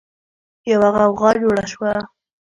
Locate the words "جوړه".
1.41-1.65